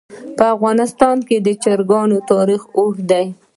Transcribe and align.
په 0.37 0.43
افغانستان 0.55 1.17
کې 1.27 1.37
د 1.41 1.47
چرګان 1.63 2.09
تاریخ 2.31 2.61
اوږد 2.77 3.03
دی. 3.11 3.25